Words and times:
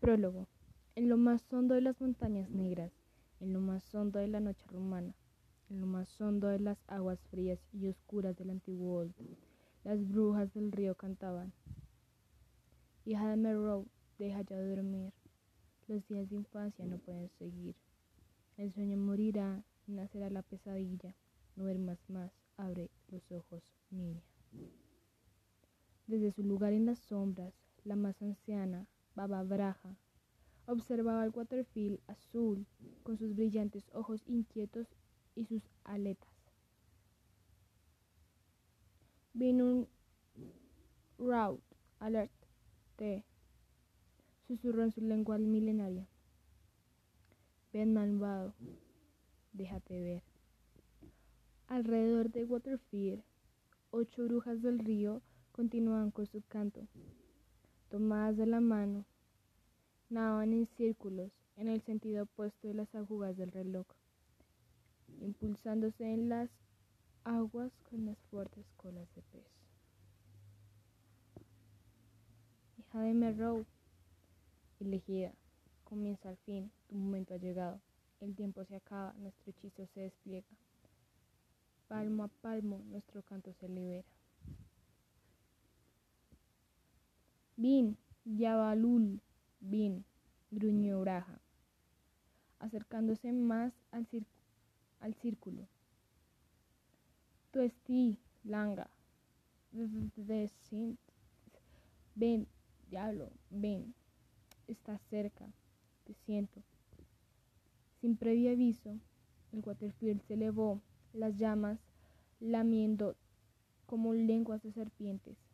Prólogo. 0.00 0.48
En 0.94 1.10
lo 1.10 1.18
más 1.18 1.52
hondo 1.52 1.74
de 1.74 1.82
las 1.82 2.00
montañas 2.00 2.48
negras, 2.48 2.90
en 3.38 3.52
lo 3.52 3.60
más 3.60 3.94
hondo 3.94 4.18
de 4.18 4.28
la 4.28 4.40
noche 4.40 4.64
romana, 4.68 5.14
en 5.68 5.82
lo 5.82 5.86
más 5.86 6.18
hondo 6.22 6.48
de 6.48 6.58
las 6.58 6.78
aguas 6.88 7.20
frías 7.30 7.60
y 7.74 7.86
oscuras 7.86 8.34
del 8.34 8.48
antiguo 8.48 8.96
Old, 8.96 9.14
las 9.84 10.08
brujas 10.08 10.54
del 10.54 10.72
río 10.72 10.94
cantaban. 10.94 11.52
Hija 13.04 13.28
de 13.28 13.36
Merrow, 13.36 13.86
deja 14.18 14.40
ya 14.40 14.56
de 14.56 14.74
dormir. 14.74 15.12
Los 15.86 16.08
días 16.08 16.30
de 16.30 16.36
infancia 16.36 16.86
no 16.86 16.96
pueden 16.96 17.28
seguir. 17.38 17.76
El 18.56 18.72
sueño 18.72 18.96
morirá 18.96 19.62
nacerá 19.86 20.30
la 20.30 20.40
pesadilla. 20.40 21.14
No 21.56 21.64
duermas 21.64 21.98
más, 22.08 22.32
abre 22.56 22.90
los 23.08 23.30
ojos, 23.32 23.62
niña. 23.90 24.22
Desde 26.06 26.32
su 26.32 26.42
lugar 26.42 26.72
en 26.72 26.86
las 26.86 27.00
sombras, 27.00 27.52
la 27.84 27.96
más 27.96 28.22
anciana, 28.22 28.86
Baba 29.14 29.42
Braja, 29.42 29.96
observaba 30.66 31.24
el 31.24 31.32
waterfield 31.34 32.00
azul 32.06 32.66
con 33.02 33.16
sus 33.16 33.34
brillantes 33.34 33.90
ojos 33.92 34.22
inquietos 34.26 34.86
y 35.34 35.44
sus 35.44 35.62
aletas. 35.84 36.30
Vino 39.32 39.64
un 39.64 39.88
route 41.18 41.62
alert 41.98 42.32
susurró 44.46 44.82
en 44.82 44.90
su 44.90 45.00
lengua 45.00 45.38
milenaria. 45.38 46.06
Ven 47.72 47.94
malvado, 47.94 48.54
déjate 49.52 50.00
ver. 50.00 50.22
Alrededor 51.68 52.30
de 52.30 52.44
Waterfield, 52.44 53.22
ocho 53.90 54.24
brujas 54.24 54.60
del 54.60 54.80
río 54.80 55.22
continuaban 55.52 56.10
con 56.10 56.26
su 56.26 56.42
canto. 56.42 56.88
Tomadas 57.90 58.36
de 58.36 58.46
la 58.46 58.60
mano, 58.60 59.04
nadaban 60.10 60.52
en 60.52 60.68
círculos 60.76 61.32
en 61.56 61.66
el 61.66 61.82
sentido 61.82 62.22
opuesto 62.22 62.68
de 62.68 62.74
las 62.74 62.94
agujas 62.94 63.36
del 63.36 63.50
reloj, 63.50 63.84
impulsándose 65.20 66.04
en 66.04 66.28
las 66.28 66.48
aguas 67.24 67.72
con 67.90 68.06
las 68.06 68.16
fuertes 68.30 68.64
colas 68.76 69.12
de 69.16 69.22
pez. 69.22 69.44
Hija 72.78 73.00
de 73.00 73.12
Merrow, 73.12 73.66
elegida, 74.78 75.32
comienza 75.82 76.28
al 76.28 76.36
fin, 76.38 76.70
tu 76.86 76.94
momento 76.94 77.34
ha 77.34 77.38
llegado, 77.38 77.80
el 78.20 78.36
tiempo 78.36 78.64
se 78.66 78.76
acaba, 78.76 79.14
nuestro 79.14 79.50
hechizo 79.50 79.84
se 79.88 80.02
despliega. 80.02 80.46
Palmo 81.88 82.22
a 82.22 82.28
palmo, 82.28 82.78
nuestro 82.86 83.22
canto 83.22 83.52
se 83.54 83.68
libera. 83.68 84.06
Bin, 87.60 87.98
Yabalul, 88.24 89.20
Bin, 89.60 90.06
gruñó 90.50 90.98
Braja, 91.02 91.42
acercándose 92.58 93.34
más 93.34 93.74
al, 93.90 94.06
al 95.00 95.12
círculo. 95.12 95.68
Tuesti, 97.50 98.18
Langa, 98.44 98.88
ven, 102.14 102.46
diablo, 102.88 103.30
ven, 103.50 103.94
está 104.66 104.96
cerca, 105.10 105.46
te 106.04 106.14
siento. 106.14 106.62
Sin 108.00 108.16
previo 108.16 108.52
aviso, 108.52 108.98
el 109.52 109.60
waterfield 109.62 110.22
se 110.22 110.32
elevó, 110.32 110.80
las 111.12 111.36
llamas 111.36 111.78
lamiendo 112.40 113.16
como 113.84 114.14
lenguas 114.14 114.62
de 114.62 114.72
serpientes. 114.72 115.49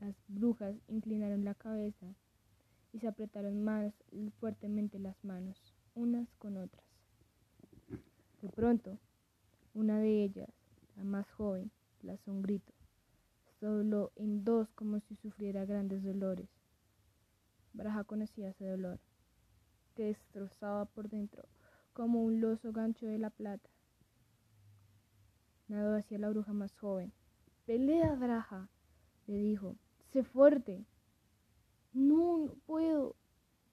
Las 0.00 0.16
brujas 0.28 0.74
inclinaron 0.88 1.44
la 1.44 1.54
cabeza 1.54 2.14
y 2.92 3.00
se 3.00 3.06
apretaron 3.06 3.62
más 3.62 3.92
fuertemente 4.38 4.98
las 4.98 5.22
manos, 5.22 5.74
unas 5.94 6.26
con 6.38 6.56
otras. 6.56 6.84
De 8.40 8.48
pronto, 8.48 8.98
una 9.74 9.98
de 9.98 10.24
ellas, 10.24 10.48
la 10.96 11.04
más 11.04 11.30
joven, 11.32 11.70
lanzó 12.02 12.32
un 12.32 12.40
grito, 12.40 12.72
solo 13.60 14.10
en 14.16 14.42
dos 14.42 14.70
como 14.70 15.00
si 15.00 15.16
sufriera 15.16 15.66
grandes 15.66 16.02
dolores. 16.02 16.48
Braja 17.74 18.04
conocía 18.04 18.48
ese 18.48 18.66
dolor, 18.66 18.98
que 19.94 20.04
destrozaba 20.04 20.86
por 20.86 21.10
dentro 21.10 21.44
como 21.92 22.24
un 22.24 22.40
loso 22.40 22.72
gancho 22.72 23.06
de 23.06 23.18
la 23.18 23.28
plata. 23.28 23.68
Nadó 25.68 25.94
hacia 25.94 26.18
la 26.18 26.30
bruja 26.30 26.54
más 26.54 26.74
joven. 26.74 27.12
Pelea, 27.66 28.14
Braja, 28.14 28.70
le 29.26 29.36
dijo, 29.36 29.76
Sé 30.12 30.24
fuerte. 30.24 30.84
No, 31.92 32.38
no 32.38 32.54
puedo. 32.66 33.16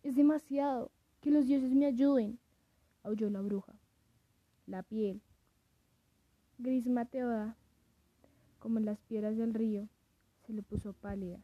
Es 0.04 0.16
demasiado. 0.16 0.92
Que 1.22 1.32
los 1.32 1.48
dioses 1.48 1.74
me 1.74 1.86
ayuden. 1.86 2.40
Aulló 3.04 3.30
la 3.30 3.42
bruja. 3.42 3.74
La 4.68 4.84
piel, 4.84 5.22
gris 6.58 6.88
mateada, 6.88 7.56
como 8.60 8.80
las 8.82 9.00
piedras 9.00 9.38
del 9.38 9.54
río, 9.54 9.88
se 10.46 10.52
le 10.52 10.62
puso 10.62 10.92
pálida. 10.92 11.40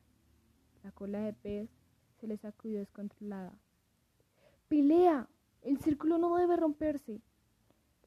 La 0.84 0.92
cola 0.92 1.22
de 1.22 1.32
pez 1.32 1.70
se 2.20 2.28
le 2.28 2.36
sacudió 2.36 2.80
descontrolada. 2.80 3.58
¡Pelea! 4.68 5.30
El 5.62 5.78
círculo 5.80 6.18
no 6.18 6.36
debe 6.36 6.58
romperse. 6.58 7.22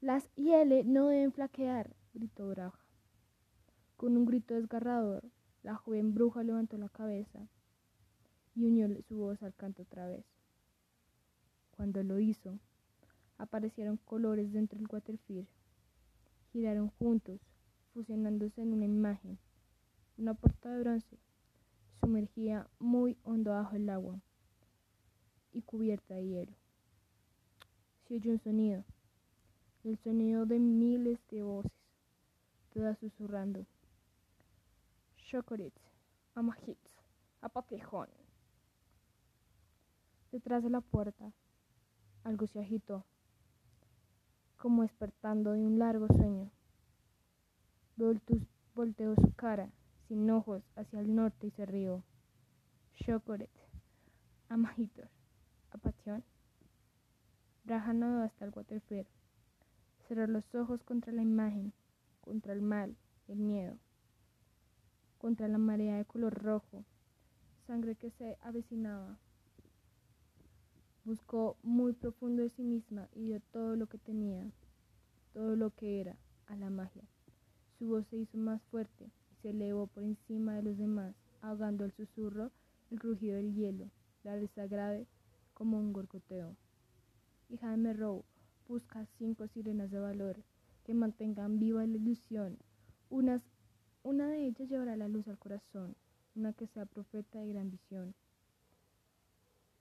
Las 0.01 0.29
hiele 0.35 0.83
no 0.83 1.07
deben 1.07 1.31
flaquear, 1.31 1.95
gritó 2.13 2.47
Braja. 2.49 2.85
Con 3.95 4.15
un 4.15 4.25
grito 4.25 4.53
desgarrador, 4.53 5.23
la 5.67 5.75
joven 5.75 6.13
bruja 6.13 6.43
levantó 6.43 6.77
la 6.77 6.87
cabeza 6.87 7.45
y 8.55 8.63
unió 8.63 8.87
su 9.01 9.17
voz 9.17 9.43
al 9.43 9.53
canto 9.53 9.81
otra 9.81 10.07
vez. 10.07 10.23
Cuando 11.71 12.01
lo 12.03 12.21
hizo, 12.21 12.57
aparecieron 13.37 13.97
colores 13.97 14.53
dentro 14.53 14.79
del 14.79 14.87
waterfield. 14.89 15.45
Giraron 16.53 16.87
juntos, 16.91 17.41
fusionándose 17.93 18.61
en 18.61 18.71
una 18.71 18.85
imagen. 18.85 19.37
Una 20.17 20.35
puerta 20.35 20.71
de 20.71 20.79
bronce 20.79 21.19
sumergía 21.99 22.69
muy 22.79 23.17
hondo 23.25 23.51
bajo 23.51 23.75
el 23.75 23.89
agua 23.89 24.21
y 25.51 25.63
cubierta 25.63 26.15
de 26.15 26.27
hielo. 26.27 26.55
Se 28.07 28.15
oyó 28.15 28.31
un 28.31 28.39
sonido, 28.39 28.85
el 29.83 29.97
sonido 29.97 30.45
de 30.45 30.59
miles 30.59 31.19
de 31.29 31.43
voces, 31.43 31.73
todas 32.73 32.97
susurrando. 32.99 33.65
Chocolate, 35.27 35.81
Amajit, 36.35 36.79
Apatejón. 37.41 38.07
Detrás 40.31 40.63
de 40.63 40.69
la 40.69 40.79
puerta, 40.79 41.33
algo 42.23 42.47
se 42.47 42.61
agitó, 42.61 43.03
como 44.55 44.83
despertando 44.83 45.51
de 45.51 45.65
un 45.65 45.79
largo 45.79 46.07
sueño. 46.07 46.49
volteó 48.73 49.15
su 49.15 49.33
cara, 49.35 49.69
sin 50.07 50.29
ojos, 50.29 50.63
hacia 50.77 51.01
el 51.01 51.13
norte 51.13 51.47
y 51.47 51.51
se 51.51 51.65
rió. 51.65 52.05
Chocolate, 52.95 53.67
Amajitor, 54.47 55.09
Apatión. 55.71 56.23
Braja 57.65 57.91
hasta 58.23 58.45
el 58.45 58.53
waterfield. 58.55 59.07
Cerró 60.07 60.25
los 60.25 60.55
ojos 60.55 60.81
contra 60.85 61.11
la 61.11 61.21
imagen, 61.21 61.73
contra 62.21 62.53
el 62.53 62.61
mal, 62.61 62.95
el 63.27 63.39
miedo 63.39 63.77
contra 65.17 65.47
la 65.47 65.57
marea 65.57 65.97
de 65.97 66.05
color 66.05 66.33
rojo, 66.33 66.83
sangre 67.65 67.95
que 67.95 68.11
se 68.11 68.37
avecinaba. 68.41 69.17
Buscó 71.03 71.57
muy 71.63 71.93
profundo 71.93 72.43
de 72.43 72.49
sí 72.49 72.63
misma 72.63 73.07
y 73.13 73.25
dio 73.25 73.39
todo 73.51 73.75
lo 73.75 73.87
que 73.87 73.97
tenía, 73.97 74.45
todo 75.33 75.55
lo 75.55 75.71
que 75.71 76.01
era, 76.01 76.17
a 76.47 76.55
la 76.55 76.69
magia. 76.69 77.03
Su 77.77 77.87
voz 77.87 78.07
se 78.07 78.17
hizo 78.17 78.37
más 78.37 78.61
fuerte 78.63 79.11
y 79.31 79.35
se 79.41 79.49
elevó 79.51 79.87
por 79.87 80.03
encima 80.03 80.55
de 80.55 80.63
los 80.63 80.77
demás, 80.77 81.15
ahogando 81.41 81.85
el 81.85 81.91
susurro, 81.91 82.51
el 82.91 82.99
rugido 82.99 83.35
del 83.35 83.53
hielo, 83.53 83.89
la 84.23 84.35
risa 84.35 84.67
grave 84.67 85.07
como 85.53 85.77
un 85.77 85.93
gorgoteo. 85.93 86.55
Hija 87.49 87.71
de 87.71 87.77
Merrow 87.77 88.25
busca 88.67 89.05
cinco 89.17 89.47
sirenas 89.47 89.91
de 89.91 89.99
valor 89.99 90.43
que 90.83 90.93
mantengan 90.93 91.59
viva 91.59 91.85
la 91.85 91.97
ilusión, 91.97 92.57
unas 93.09 93.41
una 94.07 94.29
de 94.29 94.45
ellas 94.45 94.69
llevará 94.69 94.95
la 94.95 95.09
luz 95.09 95.27
al 95.27 95.37
corazón, 95.37 95.93
una 96.33 96.53
que 96.53 96.65
sea 96.67 96.85
profeta 96.85 97.41
de 97.41 97.49
gran 97.49 97.69
visión. 97.69 98.15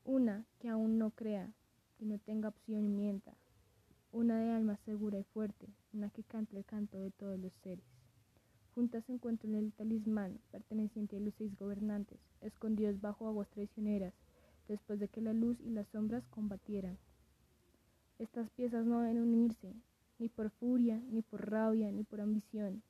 Una 0.04 0.44
que 0.58 0.68
aún 0.68 0.98
no 0.98 1.12
crea, 1.12 1.52
que 1.96 2.06
no 2.06 2.18
tenga 2.18 2.48
opción 2.48 2.84
y 2.84 2.88
mienta. 2.88 3.36
Una 4.10 4.40
de 4.40 4.50
alma 4.50 4.78
segura 4.84 5.20
y 5.20 5.22
fuerte, 5.22 5.68
una 5.92 6.10
que 6.10 6.24
cante 6.24 6.56
el 6.56 6.64
canto 6.64 6.98
de 6.98 7.12
todos 7.12 7.38
los 7.38 7.52
seres. 7.62 7.84
Juntas 8.74 9.04
se 9.04 9.12
encuentran 9.12 9.54
el 9.54 9.72
talismán 9.72 10.40
perteneciente 10.50 11.18
a 11.18 11.20
los 11.20 11.34
seis 11.34 11.56
gobernantes, 11.56 12.18
escondidos 12.40 13.00
bajo 13.00 13.28
aguas 13.28 13.48
traicioneras, 13.50 14.12
después 14.66 14.98
de 14.98 15.06
que 15.06 15.20
la 15.20 15.34
luz 15.34 15.56
y 15.60 15.70
las 15.70 15.86
sombras 15.92 16.26
combatieran. 16.30 16.98
Estas 18.18 18.50
piezas 18.50 18.86
no 18.86 19.02
deben 19.02 19.22
unirse, 19.22 19.72
ni 20.18 20.28
por 20.28 20.50
furia, 20.50 21.00
ni 21.12 21.22
por 21.22 21.48
rabia, 21.48 21.92
ni 21.92 22.02
por 22.02 22.20
ambición, 22.20 22.82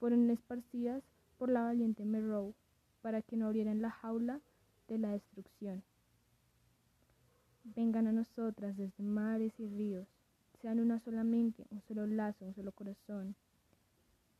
fueron 0.00 0.30
esparcidas 0.30 1.04
por 1.38 1.50
la 1.50 1.62
valiente 1.62 2.04
Merrow 2.04 2.54
para 3.02 3.22
que 3.22 3.36
no 3.36 3.46
abrieran 3.46 3.82
la 3.82 3.90
jaula 3.90 4.40
de 4.88 4.98
la 4.98 5.10
destrucción. 5.10 5.84
vengan 7.76 8.06
a 8.06 8.12
nosotras 8.12 8.76
desde 8.76 9.02
mares 9.02 9.52
y 9.60 9.68
ríos, 9.68 10.08
sean 10.60 10.80
una 10.80 10.98
solamente, 10.98 11.66
un 11.70 11.80
solo 11.82 12.06
lazo, 12.06 12.46
un 12.46 12.54
solo 12.54 12.72
corazón, 12.72 13.36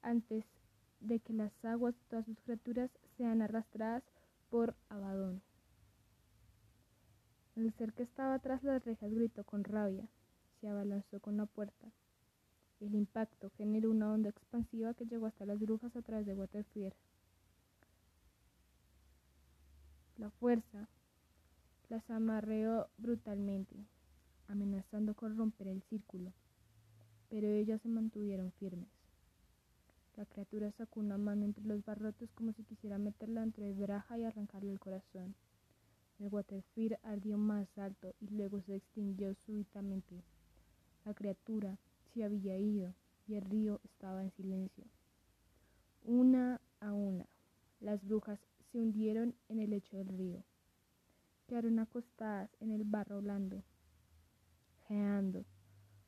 antes 0.02 0.44
de 1.00 1.20
que 1.20 1.32
las 1.32 1.52
aguas 1.64 1.94
de 1.94 2.00
todas 2.08 2.24
sus 2.26 2.40
criaturas 2.40 2.90
sean 3.16 3.42
arrastradas 3.42 4.02
por 4.48 4.74
Abadón. 4.88 5.42
El 7.56 7.72
ser 7.74 7.92
que 7.92 8.02
estaba 8.02 8.38
tras 8.38 8.64
las 8.64 8.84
rejas 8.84 9.10
gritó 9.12 9.44
con 9.44 9.64
rabia, 9.64 10.08
se 10.60 10.68
abalanzó 10.68 11.20
con 11.20 11.36
la 11.36 11.46
puerta. 11.46 11.92
El 12.80 12.94
impacto 12.94 13.50
generó 13.58 13.90
una 13.90 14.10
onda 14.10 14.30
expansiva 14.30 14.94
que 14.94 15.04
llegó 15.04 15.26
hasta 15.26 15.44
las 15.44 15.60
brujas 15.60 15.94
a 15.94 16.02
través 16.02 16.24
de 16.26 16.34
Waterfield. 16.34 16.94
La 20.16 20.30
fuerza 20.30 20.88
las 21.90 22.08
amarreó 22.10 22.88
brutalmente, 22.96 23.76
amenazando 24.48 25.14
con 25.14 25.36
romper 25.36 25.68
el 25.68 25.82
círculo, 25.82 26.32
pero 27.28 27.48
ellas 27.48 27.82
se 27.82 27.88
mantuvieron 27.88 28.50
firmes. 28.52 28.88
La 30.16 30.24
criatura 30.24 30.70
sacó 30.72 31.00
una 31.00 31.18
mano 31.18 31.44
entre 31.44 31.64
los 31.64 31.84
barrotes 31.84 32.30
como 32.32 32.52
si 32.52 32.64
quisiera 32.64 32.98
meterla 32.98 33.42
entre 33.42 33.72
Braja 33.72 34.18
y 34.18 34.24
arrancarle 34.24 34.72
el 34.72 34.80
corazón. 34.80 35.34
El 36.18 36.28
Waterfire 36.28 36.98
ardió 37.02 37.38
más 37.38 37.66
alto 37.78 38.14
y 38.20 38.28
luego 38.28 38.60
se 38.60 38.76
extinguió 38.76 39.34
súbitamente. 39.34 40.22
La 41.04 41.14
criatura 41.14 41.78
se 42.12 42.24
había 42.24 42.58
ido 42.58 42.94
y 43.26 43.34
el 43.34 43.42
río 43.42 43.80
estaba 43.84 44.22
en 44.22 44.30
silencio. 44.32 44.84
Una 46.02 46.60
a 46.80 46.92
una, 46.92 47.26
las 47.80 48.04
brujas 48.04 48.40
se 48.70 48.78
hundieron 48.78 49.34
en 49.48 49.60
el 49.60 49.70
lecho 49.70 49.96
del 49.96 50.08
río. 50.08 50.42
Quedaron 51.46 51.78
acostadas 51.78 52.50
en 52.60 52.70
el 52.70 52.84
barro 52.84 53.20
blando, 53.20 53.62
geando, 54.86 55.44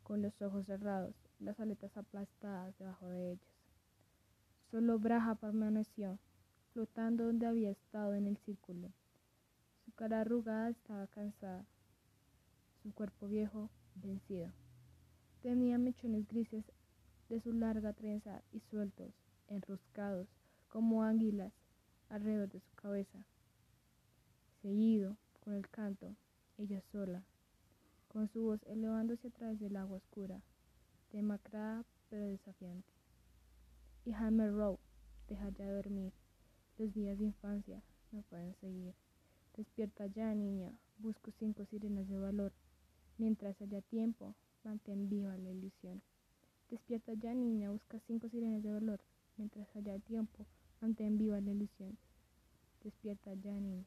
con 0.03 0.23
los 0.23 0.41
ojos 0.43 0.67
cerrados, 0.67 1.15
las 1.39 1.59
aletas 1.61 1.97
aplastadas 1.97 2.77
debajo 2.79 3.09
de 3.09 3.33
ellas. 3.33 3.53
Solo 4.71 4.99
Braja 4.99 5.35
permaneció, 5.35 6.19
flotando 6.73 7.27
donde 7.27 7.47
había 7.47 7.71
estado 7.71 8.15
en 8.15 8.27
el 8.27 8.39
círculo. 8.39 8.91
Su 9.85 9.93
cara 9.93 10.21
arrugada 10.21 10.71
estaba 10.71 11.07
cansada, 11.09 11.67
su 12.83 12.93
cuerpo 12.95 13.29
viejo 13.29 13.71
vencido. 13.95 14.53
Tenía 15.43 15.77
mechones 15.77 16.29
grises 16.29 16.65
de 17.29 17.41
su 17.41 17.53
larga 17.53 17.93
trenza 17.93 18.43
y 18.53 18.61
sueltos, 18.61 19.13
enroscados 19.49 20.29
como 20.69 21.03
águilas 21.03 21.53
alrededor 22.09 22.49
de 22.49 22.61
su 22.61 22.71
cabeza. 22.77 23.25
Seguido 24.61 25.17
con 25.41 25.55
el 25.55 25.69
canto, 25.69 26.15
ella 26.59 26.81
sola, 26.93 27.25
con 28.07 28.29
su 28.29 28.43
voz 28.43 28.63
elevándose 28.67 29.27
a 29.27 29.31
través 29.33 29.59
del 29.59 29.77
agua 29.77 29.97
oscura, 29.97 30.41
demacrada 31.11 31.85
pero 32.09 32.29
desafiante. 32.29 32.93
Y 34.05 34.13
Hammer 34.13 34.53
Row, 34.53 34.79
deja 35.27 35.49
ya 35.51 35.73
dormir. 35.73 36.13
Los 36.79 36.95
días 36.95 37.19
de 37.19 37.25
infancia 37.25 37.83
no 38.13 38.23
pueden 38.23 38.55
seguir. 38.61 38.95
Despierta 39.57 40.07
ya, 40.07 40.33
niña. 40.35 40.73
Busco 40.99 41.33
cinco 41.33 41.65
sirenas 41.65 42.09
de 42.09 42.19
valor. 42.19 42.53
Mientras 43.19 43.61
haya 43.61 43.83
tiempo, 43.83 44.37
mantén 44.65 45.09
viva 45.09 45.37
la 45.37 45.51
ilusión. 45.51 46.03
Despierta 46.71 47.13
ya, 47.15 47.35
niña. 47.35 47.71
Busca 47.71 47.99
cinco 48.07 48.29
sirenas 48.29 48.63
de 48.63 48.73
valor. 48.73 49.01
Mientras 49.37 49.69
haya 49.77 49.99
tiempo, 49.99 50.47
mantén 50.81 51.19
viva 51.19 51.41
la 51.41 51.51
ilusión. 51.51 51.99
Despierta 52.83 53.35
ya, 53.35 53.59
niña. 53.59 53.85